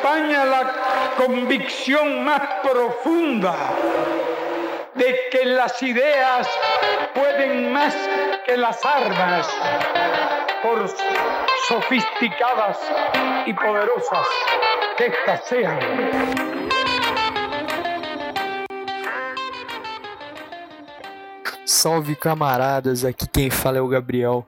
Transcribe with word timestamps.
acompaña 0.00 0.44
la 0.44 1.14
convicción 1.16 2.24
más 2.24 2.40
profunda 2.62 3.54
de 4.94 5.16
que 5.30 5.44
las 5.44 5.82
ideas 5.82 6.48
pueden 7.14 7.72
más 7.72 7.94
que 8.46 8.56
las 8.56 8.84
armas, 8.84 9.46
por 10.62 10.88
sofisticadas 11.68 12.78
y 13.46 13.52
poderosas 13.52 14.26
que 14.96 15.06
éstas 15.06 15.44
sean. 15.44 15.78
Salve 21.66 22.16
camaradas, 22.16 23.04
aqui 23.04 23.26
quem 23.26 23.48
fala 23.48 23.78
é 23.78 23.80
o 23.80 23.88
Gabriel. 23.88 24.46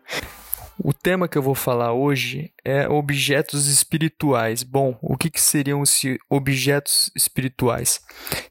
O 0.84 0.92
tema 0.92 1.28
que 1.28 1.38
eu 1.38 1.42
vou 1.42 1.54
falar 1.54 1.92
hoje 1.92 2.52
é 2.64 2.88
objetos 2.88 3.68
espirituais. 3.68 4.64
Bom, 4.64 4.98
o 5.00 5.16
que, 5.16 5.30
que 5.30 5.40
seriam 5.40 5.80
os 5.80 6.00
objetos 6.28 7.08
espirituais? 7.14 8.00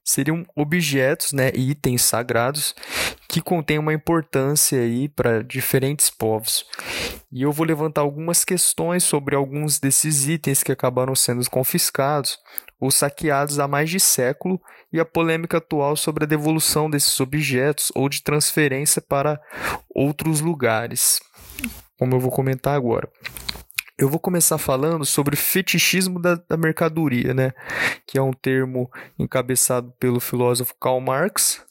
Seriam 0.02 0.46
objetos, 0.56 1.34
né, 1.34 1.52
itens 1.54 2.04
sagrados 2.04 2.74
que 3.28 3.42
contêm 3.42 3.80
uma 3.80 3.94
importância 3.94 4.80
aí 4.80 5.10
para 5.10 5.44
diferentes 5.44 6.10
povos. 6.10 6.66
E 7.30 7.42
eu 7.42 7.52
vou 7.52 7.66
levantar 7.66 8.00
algumas 8.00 8.46
questões 8.46 9.04
sobre 9.04 9.36
alguns 9.36 9.78
desses 9.78 10.30
itens 10.30 10.64
que 10.64 10.72
acabaram 10.72 11.16
sendo 11.16 11.48
confiscados 11.50 12.40
ou 12.80 12.90
saqueados 12.90 13.60
há 13.60 13.68
mais 13.68 13.90
de 13.90 14.00
século 14.00 14.58
e 14.92 15.02
a 15.02 15.06
polêmica 15.06 15.58
atual 15.58 15.98
sobre 15.98 16.24
a 16.24 16.28
devolução 16.28 16.90
desses 16.90 17.20
objetos 17.20 17.92
ou 17.94 18.08
de 18.08 18.24
transferência 18.24 19.02
para 19.02 19.38
outros 19.94 20.40
lugares 20.40 21.20
como 22.02 22.16
eu 22.16 22.20
vou 22.20 22.32
comentar 22.32 22.76
agora. 22.76 23.08
Eu 23.96 24.10
vou 24.10 24.20
começar 24.20 24.58
falando 24.58 25.06
sobre 25.06 25.36
fetichismo 25.36 26.20
da, 26.20 26.34
da, 26.34 26.58
mercadoria, 26.58 27.32
né? 27.32 27.52
Que 28.08 28.18
é 28.18 28.22
um 28.24 28.34
termo 28.34 28.90
encabeçado 29.20 29.94
pelo 30.00 30.20
filósofo 30.20 30.74
Karl 30.82 31.00
Marx. 31.00 31.64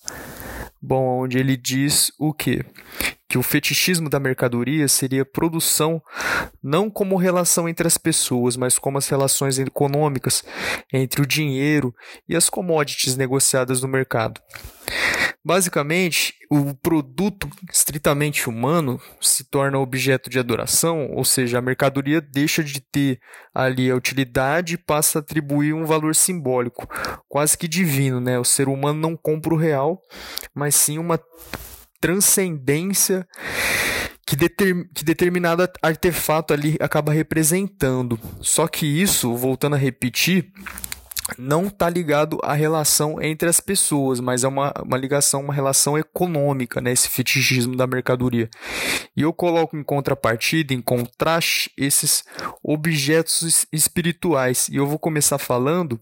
Bom, 0.81 1.25
onde 1.25 1.37
ele 1.37 1.57
diz 1.57 2.13
o 2.17 2.33
quê? 2.33 2.65
Que 3.31 3.39
o 3.39 3.43
fetichismo 3.43 4.11
da 4.11 4.19
mercadoria 4.19 4.89
seria 4.89 5.25
produção 5.25 6.03
não 6.61 6.91
como 6.91 7.17
relação 7.17 7.69
entre 7.69 7.87
as 7.87 7.97
pessoas, 7.97 8.57
mas 8.57 8.77
como 8.79 8.99
as 8.99 9.09
relações 9.09 9.59
econômicas 9.59 10.45
entre 10.93 11.23
o 11.23 11.27
dinheiro 11.27 11.95
e 12.29 12.35
as 12.35 12.51
commodities 12.51 13.17
negociadas 13.17 13.81
no 13.81 13.89
mercado. 13.89 14.41
Basicamente, 15.43 16.35
o 16.51 16.75
produto 16.75 17.49
estritamente 17.73 18.49
humano 18.49 19.01
se 19.21 19.45
torna 19.45 19.79
objeto 19.79 20.29
de 20.29 20.39
adoração, 20.39 21.11
ou 21.13 21.25
seja, 21.25 21.59
a 21.59 21.63
mercadoria 21.63 22.21
deixa 22.21 22.63
de 22.63 22.81
ter 22.81 23.21
ali 23.55 23.91
a 23.91 23.97
utilidade 23.97 24.75
e 24.75 24.79
passa 24.79 25.19
a 25.19 25.23
atribuir 25.23 25.73
um 25.73 25.87
valor 25.87 26.15
simbólico, 26.15 26.87
quase 27.27 27.57
que 27.57 27.67
divino, 27.67 28.21
né? 28.21 28.39
O 28.39 28.45
ser 28.45 28.69
humano 28.69 29.01
não 29.01 29.17
compra 29.17 29.55
o 29.55 29.57
real, 29.57 30.03
mas 30.55 30.75
sim 30.75 30.99
uma 30.99 31.19
transcendência 32.01 33.27
que, 34.27 34.37
determ, 34.37 34.85
que 34.95 35.05
determinado 35.05 35.69
artefato 35.83 36.55
ali 36.55 36.77
acaba 36.81 37.13
representando. 37.13 38.19
Só 38.41 38.69
que 38.69 38.87
isso, 38.87 39.35
voltando 39.37 39.75
a 39.75 39.79
repetir, 39.79 40.53
não 41.39 41.67
está 41.67 41.89
ligado 41.89 42.39
à 42.43 42.55
relação 42.55 43.21
entre 43.21 43.49
as 43.49 43.61
pessoas, 43.61 44.21
mas 44.21 44.45
é 44.45 44.49
uma, 44.49 44.73
uma 44.85 44.97
ligação, 44.97 45.43
uma 45.43 45.55
relação 45.55 45.99
econômica, 45.99 46.81
né? 46.81 46.93
Esse 46.93 47.09
fetichismo 47.09 47.77
da 47.77 47.87
mercadoria. 47.87 48.49
E 49.17 49.23
eu 49.23 49.33
coloco 49.33 49.77
em 49.77 49.83
contrapartida, 49.83 50.73
em 50.73 50.81
contraste, 50.81 51.71
esses 51.77 52.25
objetos 52.63 53.67
espirituais. 53.73 54.69
E 54.69 54.77
eu 54.77 54.87
vou 54.87 54.99
começar 54.99 55.39
falando, 55.39 56.01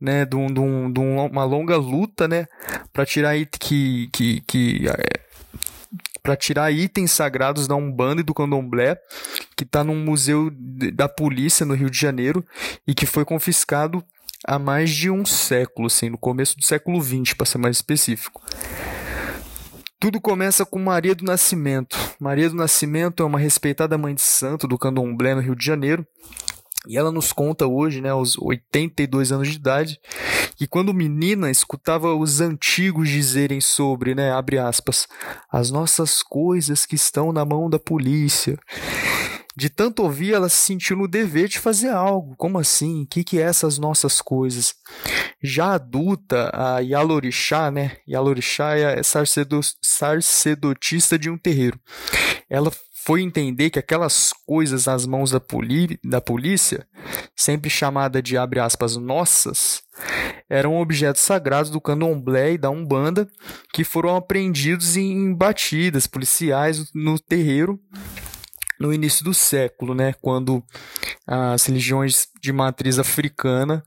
né, 0.00 0.24
de, 0.24 0.36
um, 0.36 0.46
de, 0.46 0.60
um, 0.60 0.92
de 0.92 1.00
uma 1.00 1.44
longa 1.44 1.76
luta, 1.76 2.26
né, 2.28 2.46
para 2.92 3.06
tirar 3.06 3.34
que, 3.60 4.08
que, 4.12 4.40
que 4.42 4.88
é, 4.88 5.23
para 6.24 6.36
tirar 6.36 6.72
itens 6.72 7.12
sagrados 7.12 7.68
da 7.68 7.76
Umbanda 7.76 8.22
e 8.22 8.24
do 8.24 8.32
Candomblé, 8.32 8.98
que 9.54 9.62
está 9.62 9.84
num 9.84 10.02
museu 10.02 10.50
da 10.50 11.06
polícia 11.06 11.66
no 11.66 11.74
Rio 11.74 11.90
de 11.90 12.00
Janeiro 12.00 12.42
e 12.86 12.94
que 12.94 13.04
foi 13.04 13.26
confiscado 13.26 14.02
há 14.42 14.58
mais 14.58 14.90
de 14.90 15.10
um 15.10 15.26
século, 15.26 15.86
assim, 15.86 16.08
no 16.08 16.16
começo 16.16 16.56
do 16.56 16.64
século 16.64 16.98
XX, 17.02 17.34
para 17.34 17.44
ser 17.44 17.58
mais 17.58 17.76
específico. 17.76 18.42
Tudo 20.00 20.18
começa 20.18 20.64
com 20.64 20.78
Maria 20.78 21.14
do 21.14 21.24
Nascimento. 21.24 21.98
Maria 22.18 22.48
do 22.48 22.56
Nascimento 22.56 23.22
é 23.22 23.26
uma 23.26 23.38
respeitada 23.38 23.98
mãe 23.98 24.14
de 24.14 24.22
santo 24.22 24.66
do 24.66 24.78
candomblé 24.78 25.34
no 25.34 25.42
Rio 25.42 25.54
de 25.54 25.64
Janeiro. 25.64 26.06
E 26.86 26.96
ela 26.96 27.12
nos 27.12 27.34
conta 27.34 27.66
hoje, 27.66 28.00
né, 28.00 28.10
aos 28.10 28.38
82 28.38 29.30
anos 29.30 29.48
de 29.48 29.56
idade, 29.56 30.00
que 30.56 30.66
quando 30.66 30.94
menina 30.94 31.50
escutava 31.50 32.14
os 32.14 32.40
antigos 32.40 33.08
dizerem 33.08 33.60
sobre, 33.60 34.14
né, 34.14 34.32
abre 34.32 34.58
aspas, 34.58 35.06
as 35.50 35.70
nossas 35.70 36.22
coisas 36.22 36.86
que 36.86 36.94
estão 36.94 37.32
na 37.32 37.44
mão 37.44 37.68
da 37.68 37.78
polícia. 37.78 38.58
De 39.56 39.70
tanto 39.70 40.02
ouvir, 40.02 40.34
ela 40.34 40.48
se 40.48 40.56
sentiu 40.56 40.96
no 40.96 41.06
dever 41.06 41.46
de 41.46 41.60
fazer 41.60 41.90
algo. 41.90 42.34
Como 42.36 42.58
assim? 42.58 43.04
O 43.04 43.06
que, 43.06 43.22
que 43.22 43.38
é 43.38 43.42
essas 43.42 43.78
nossas 43.78 44.20
coisas? 44.20 44.74
Já 45.40 45.74
adulta, 45.74 46.50
a 46.52 46.80
Yalorixá, 46.80 47.70
né? 47.70 47.98
Yalorixá 48.08 48.76
é 48.76 49.00
sacerdotista 49.02 51.16
de 51.16 51.30
um 51.30 51.38
terreiro. 51.38 51.78
Ela 52.50 52.72
foi 53.04 53.20
entender 53.20 53.70
que 53.70 53.78
aquelas 53.78 54.32
coisas 54.46 54.86
nas 54.86 55.06
mãos 55.06 55.30
da, 55.30 55.40
da 56.02 56.20
polícia, 56.20 56.86
sempre 57.36 57.68
chamada 57.68 58.22
de 58.22 58.36
abre 58.36 58.58
aspas 58.58 58.96
nossas, 58.96 59.82
eram 60.48 60.76
objetos 60.76 61.22
sagrados 61.22 61.70
do 61.70 61.80
candomblé 61.80 62.52
e 62.52 62.58
da 62.58 62.70
umbanda 62.70 63.28
que 63.72 63.84
foram 63.84 64.14
apreendidos 64.14 64.96
em 64.96 65.34
batidas 65.34 66.06
policiais 66.06 66.90
no 66.94 67.18
terreiro 67.18 67.80
no 68.78 68.92
início 68.92 69.24
do 69.24 69.32
século, 69.32 69.94
né, 69.94 70.14
quando 70.20 70.62
as 71.26 71.64
religiões 71.66 72.28
de 72.40 72.52
matriz 72.52 72.98
africana 72.98 73.82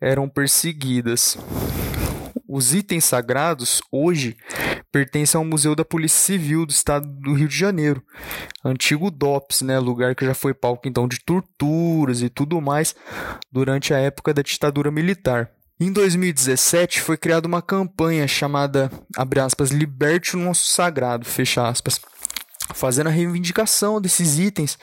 eram 0.00 0.28
perseguidas. 0.28 1.36
Os 2.48 2.74
itens 2.74 3.04
sagrados 3.04 3.80
hoje 3.92 4.36
pertencem 4.90 5.38
ao 5.38 5.44
Museu 5.44 5.76
da 5.76 5.84
Polícia 5.84 6.18
Civil 6.18 6.66
do 6.66 6.72
Estado 6.72 7.06
do 7.06 7.32
Rio 7.32 7.46
de 7.46 7.56
Janeiro, 7.56 8.02
antigo 8.64 9.08
DOPS, 9.08 9.62
né, 9.62 9.78
lugar 9.78 10.16
que 10.16 10.26
já 10.26 10.34
foi 10.34 10.52
palco 10.52 10.88
então 10.88 11.06
de 11.06 11.20
torturas 11.20 12.22
e 12.22 12.28
tudo 12.28 12.60
mais 12.60 12.94
durante 13.52 13.94
a 13.94 13.98
época 13.98 14.34
da 14.34 14.42
ditadura 14.42 14.90
militar. 14.90 15.48
Em 15.82 15.90
2017 15.90 17.00
foi 17.00 17.16
criada 17.16 17.48
uma 17.48 17.62
campanha 17.62 18.28
chamada, 18.28 18.92
abre 19.16 19.40
aspas, 19.40 19.70
Liberte 19.70 20.36
o 20.36 20.38
Nosso 20.38 20.70
Sagrado, 20.70 21.24
fecha 21.24 21.66
aspas, 21.66 21.98
fazendo 22.74 23.06
a 23.06 23.10
reivindicação 23.10 23.98
desses 23.98 24.38
itens, 24.38 24.78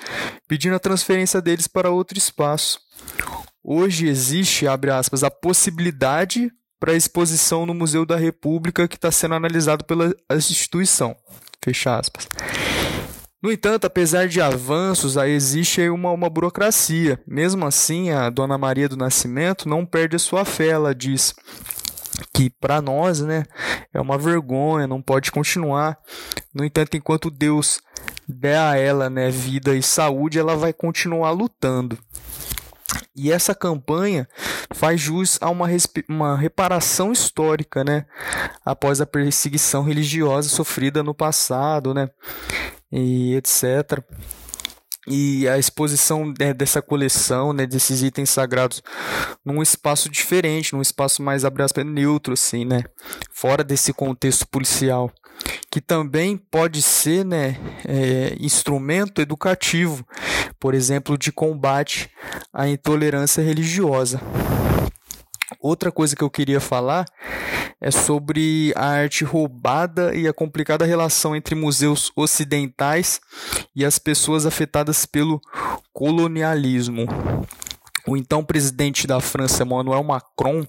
pedindo 0.47 0.75
a 0.75 0.79
transferência 0.79 1.39
deles 1.39 1.67
para 1.67 1.91
outro 1.91 2.17
espaço. 2.17 2.79
Hoje 3.63 4.07
existe, 4.07 4.67
abre 4.67 4.89
aspas, 4.89 5.23
a 5.23 5.29
possibilidade 5.29 6.51
para 6.79 6.95
exposição 6.95 7.63
no 7.67 7.75
Museu 7.75 8.03
da 8.03 8.17
República 8.17 8.87
que 8.87 8.95
está 8.95 9.11
sendo 9.11 9.35
analisado 9.35 9.85
pela 9.85 10.11
instituição. 10.31 11.15
Fecha 11.63 11.95
aspas. 11.95 12.27
No 13.41 13.51
entanto, 13.51 13.85
apesar 13.85 14.27
de 14.27 14.41
avanços, 14.41 15.15
existe 15.15 15.87
uma, 15.89 16.11
uma 16.11 16.29
burocracia. 16.29 17.21
Mesmo 17.27 17.67
assim, 17.67 18.09
a 18.09 18.29
Dona 18.31 18.57
Maria 18.57 18.89
do 18.89 18.97
Nascimento 18.97 19.69
não 19.69 19.85
perde 19.85 20.15
a 20.15 20.19
sua 20.19 20.43
fé, 20.43 20.69
ela 20.69 20.93
diz 20.93 21.35
que 22.33 22.49
para 22.49 22.81
nós, 22.81 23.21
né, 23.21 23.43
é 23.93 24.01
uma 24.01 24.17
vergonha, 24.17 24.87
não 24.87 25.01
pode 25.01 25.31
continuar. 25.31 25.99
No 26.51 26.65
entanto, 26.65 26.97
enquanto 26.97 27.29
Deus 27.29 27.79
der 28.27 28.57
a 28.57 28.75
ela, 28.75 29.07
né, 29.07 29.29
vida 29.29 29.75
e 29.75 29.83
saúde, 29.83 30.39
ela 30.39 30.55
vai 30.55 30.73
continuar 30.73 31.29
lutando. 31.29 31.97
E 33.15 33.31
essa 33.31 33.53
campanha 33.53 34.27
faz 34.73 34.99
jus 34.99 35.37
a 35.41 35.49
uma, 35.49 35.67
uma 36.09 36.35
reparação 36.35 37.11
histórica, 37.11 37.83
né, 37.83 38.05
após 38.65 38.99
a 38.99 39.05
perseguição 39.05 39.83
religiosa 39.83 40.49
sofrida 40.49 41.03
no 41.03 41.13
passado, 41.13 41.93
né, 41.93 42.09
e 42.91 43.35
etc 43.35 44.03
e 45.07 45.47
a 45.47 45.57
exposição 45.57 46.33
né, 46.37 46.53
dessa 46.53 46.81
coleção, 46.81 47.53
né, 47.53 47.65
desses 47.65 48.03
itens 48.03 48.29
sagrados, 48.29 48.83
num 49.43 49.61
espaço 49.61 50.09
diferente, 50.09 50.73
num 50.73 50.81
espaço 50.81 51.23
mais 51.23 51.45
aspas, 51.45 51.71
neutro, 51.85 52.33
assim, 52.33 52.65
né, 52.65 52.83
fora 53.31 53.63
desse 53.63 53.93
contexto 53.93 54.45
policial, 54.45 55.09
que 55.71 55.79
também 55.79 56.35
pode 56.35 56.81
ser, 56.81 57.23
né, 57.23 57.57
é, 57.87 58.35
instrumento 58.37 59.21
educativo, 59.21 60.05
por 60.59 60.73
exemplo, 60.73 61.17
de 61.17 61.31
combate 61.31 62.11
à 62.51 62.67
intolerância 62.67 63.41
religiosa. 63.41 64.19
Outra 65.61 65.91
coisa 65.91 66.15
que 66.15 66.23
eu 66.23 66.29
queria 66.29 66.59
falar 66.59 67.05
é 67.79 67.89
sobre 67.89 68.73
a 68.75 68.85
arte 68.85 69.23
roubada 69.23 70.13
e 70.15 70.27
a 70.27 70.33
complicada 70.33 70.85
relação 70.85 71.35
entre 71.35 71.55
museus 71.55 72.11
ocidentais 72.15 73.21
e 73.75 73.85
as 73.85 73.97
pessoas 73.97 74.45
afetadas 74.45 75.05
pelo 75.05 75.39
colonialismo. 75.93 77.07
O 78.05 78.15
então 78.15 78.43
presidente 78.43 79.05
da 79.05 79.19
França, 79.19 79.63
Emmanuel 79.63 80.03
Macron, 80.03 80.65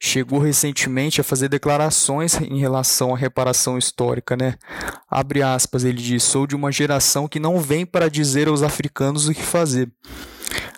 chegou 0.00 0.38
recentemente 0.38 1.20
a 1.20 1.24
fazer 1.24 1.48
declarações 1.48 2.40
em 2.40 2.58
relação 2.58 3.14
à 3.14 3.16
reparação 3.16 3.76
histórica, 3.78 4.36
né? 4.36 4.54
Abre 5.10 5.42
aspas, 5.42 5.84
ele 5.84 6.00
diz: 6.00 6.22
"Sou 6.22 6.46
de 6.46 6.56
uma 6.56 6.72
geração 6.72 7.28
que 7.28 7.38
não 7.38 7.60
vem 7.60 7.84
para 7.84 8.08
dizer 8.08 8.48
aos 8.48 8.62
africanos 8.62 9.28
o 9.28 9.34
que 9.34 9.42
fazer." 9.42 9.90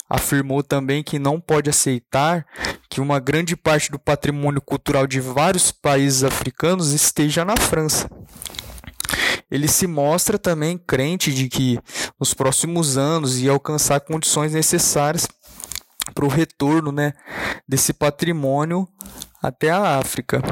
Afirmou 0.08 0.62
também 0.62 1.02
que 1.02 1.18
não 1.18 1.40
pode 1.40 1.70
aceitar 1.70 2.46
que 2.88 3.00
uma 3.00 3.18
grande 3.18 3.56
parte 3.56 3.90
do 3.90 3.98
patrimônio 3.98 4.60
cultural 4.60 5.06
de 5.06 5.20
vários 5.20 5.72
países 5.72 6.22
africanos 6.22 6.92
esteja 6.92 7.44
na 7.44 7.56
França. 7.56 8.08
Ele 9.50 9.68
se 9.68 9.86
mostra 9.86 10.38
também 10.38 10.78
crente 10.78 11.32
de 11.32 11.48
que 11.48 11.78
nos 12.18 12.34
próximos 12.34 12.96
anos 12.96 13.38
ia 13.38 13.50
alcançar 13.50 14.00
condições 14.00 14.52
necessárias 14.52 15.28
para 16.14 16.24
o 16.24 16.28
retorno 16.28 16.92
né, 16.92 17.12
desse 17.66 17.92
patrimônio 17.92 18.88
até 19.42 19.70
a 19.70 19.98
África. 19.98 20.42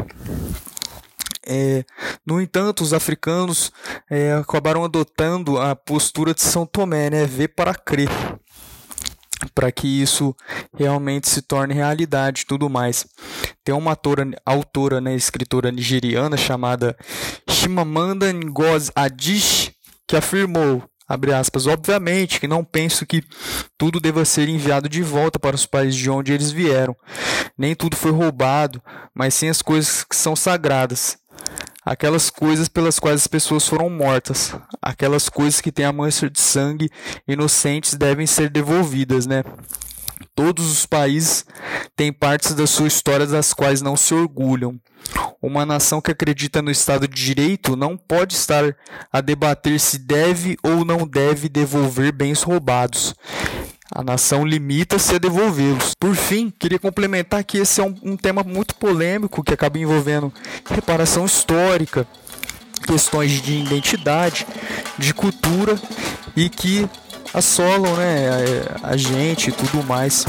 É, 1.45 1.85
no 2.25 2.41
entanto, 2.41 2.83
os 2.83 2.93
africanos 2.93 3.73
é, 4.09 4.33
acabaram 4.35 4.85
adotando 4.85 5.59
a 5.59 5.75
postura 5.75 6.33
de 6.33 6.43
São 6.43 6.65
Tomé, 6.65 7.11
né, 7.11 7.27
ver 7.27 7.49
para 7.49 7.75
crer, 7.75 8.09
para 9.55 9.71
que 9.73 9.87
isso 9.87 10.35
realmente 10.77 11.29
se 11.29 11.43
torne 11.43 11.75
realidade 11.75 12.43
e 12.43 12.47
tudo 12.47 12.69
mais. 12.69 13.07
Tem 13.65 13.75
uma 13.75 13.93
autora, 13.93 14.31
autora 14.45 15.01
né, 15.01 15.15
escritora 15.15 15.71
nigeriana 15.71 16.37
chamada 16.37 16.97
Chimamanda 17.49 18.33
Ngozi 18.33 18.91
Adichie 18.95 19.73
que 20.07 20.17
afirmou 20.17 20.83
Abre 21.13 21.35
aspas. 21.35 21.67
Obviamente 21.67 22.41
que 22.41 22.49
não 22.49 22.65
penso 22.65 23.05
que 23.05 23.23
tudo 23.77 24.01
deva 24.01 24.25
ser 24.25 24.49
enviado 24.49 24.89
de 24.89 25.03
volta 25.03 25.39
para 25.39 25.55
os 25.55 25.67
países 25.67 25.97
de 25.97 26.09
onde 26.09 26.33
eles 26.33 26.51
vieram. 26.51 26.97
Nem 27.59 27.75
tudo 27.75 27.97
foi 27.97 28.11
roubado, 28.11 28.83
mas 29.15 29.35
sim 29.35 29.49
as 29.51 29.61
coisas 29.61 30.05
que 30.05 30.17
são 30.17 30.35
sagradas. 30.35 31.19
Aquelas 31.85 32.31
coisas 32.31 32.69
pelas 32.69 32.99
quais 32.99 33.23
as 33.23 33.27
pessoas 33.27 33.67
foram 33.67 33.91
mortas. 33.91 34.55
Aquelas 34.81 35.29
coisas 35.29 35.61
que 35.61 35.73
têm 35.73 35.85
a 35.85 35.93
mancha 35.93 36.31
de 36.31 36.41
sangue 36.41 36.89
inocentes 37.27 37.95
devem 37.95 38.27
ser 38.27 38.49
devolvidas, 38.51 39.27
né? 39.27 39.43
Todos 40.35 40.71
os 40.71 40.87
países 40.87 41.45
têm 41.97 42.13
partes 42.13 42.55
da 42.55 42.67
sua 42.67 42.87
história 42.87 43.27
das 43.27 43.53
quais 43.53 43.83
não 43.83 43.97
se 43.97 44.15
orgulham. 44.15 44.81
Uma 45.43 45.67
nação 45.67 46.01
que 46.01 46.13
acredita 46.13 46.63
no 46.63 46.71
Estado 46.71 47.09
de 47.09 47.21
Direito 47.21 47.75
não 47.75 47.97
pode 47.97 48.35
estar 48.35 48.75
a 49.13 49.21
debater 49.21 49.79
se 49.81 49.99
deve 49.99 50.57
ou 50.63 50.85
não 50.85 51.07
deve 51.07 51.49
devolver 51.49 52.13
bens 52.13 52.43
roubados. 52.43 53.15
A 53.95 54.03
nação 54.03 54.45
limita-se 54.45 55.15
a 55.15 55.19
devolvê-los. 55.19 55.95
Por 56.01 56.15
fim, 56.15 56.51
queria 56.59 56.79
complementar 56.79 57.45
que 57.45 57.59
esse 57.59 57.79
é 57.79 57.85
um, 57.85 57.95
um 58.03 58.17
tema 58.17 58.43
muito 58.43 58.75
polêmico 58.75 59.45
que 59.45 59.53
acaba 59.53 59.79
envolvendo 59.79 60.33
reparação 60.71 61.27
histórica, 61.27 62.07
questões 62.87 63.43
de 63.43 63.53
identidade, 63.59 64.47
de 64.99 65.13
cultura 65.13 65.79
e 66.35 66.49
que 66.49 66.89
assolam 67.35 67.95
né, 67.97 68.29
a, 68.83 68.91
a 68.93 68.97
gente 68.97 69.51
e 69.51 69.53
tudo 69.53 69.85
mais. 69.85 70.25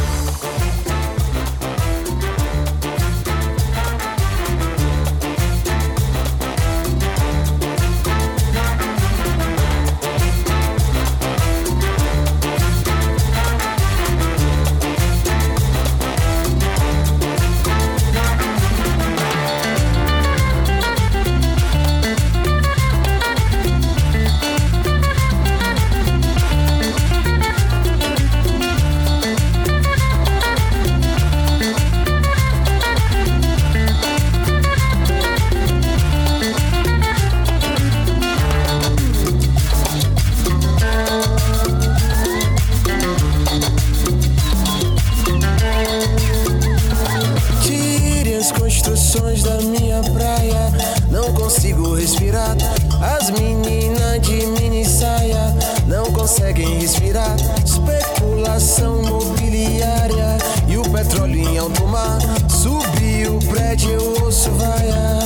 os 48.93 49.43
da 49.43 49.57
minha 49.57 50.01
praia. 50.01 50.71
Não 51.09 51.33
consigo 51.33 51.95
respirar. 51.95 52.55
As 53.01 53.31
meninas 53.31 54.21
de 54.21 54.45
mini 54.45 54.85
saia 54.85 55.53
não 55.87 56.05
conseguem 56.11 56.79
respirar. 56.79 57.35
Especulação 57.65 59.01
mobiliária 59.01 60.37
e 60.67 60.77
o 60.77 60.83
petróleo 60.83 61.39
em 61.39 61.57
alto 61.57 61.87
mar. 61.87 62.19
Subi 62.49 63.27
o 63.27 63.39
prédio, 63.49 63.89
eu 63.89 64.23
ouço 64.23 64.51
vaia. 64.51 65.23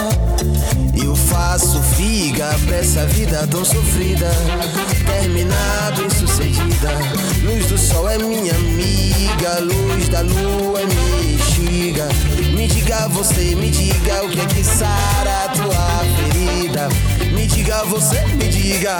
Eu 0.95 1.15
faço 1.15 1.81
figa 1.95 2.55
pra 2.65 2.77
essa 2.77 3.05
vida 3.07 3.45
tão 3.47 3.65
sofrida. 3.65 4.31
Terminado 5.05 6.05
e 6.07 6.15
sucedida. 6.15 6.89
Luz 7.43 7.65
do 7.67 7.77
sol 7.77 8.09
é 8.09 8.17
minha 8.17 8.53
amiga, 8.55 9.59
luz 9.59 10.07
da 10.07 10.21
lua 10.21 10.81
é 10.81 10.85
minha 10.85 11.36
você 13.17 13.55
me 13.55 13.69
diga 13.71 14.23
o 14.23 14.29
que 14.29 14.39
é 14.39 14.45
que 14.45 14.63
sara 14.63 15.49
tua 15.55 16.03
ferida. 16.15 16.87
Me 17.33 17.47
diga, 17.47 17.83
você 17.85 18.25
me 18.35 18.47
diga. 18.47 18.99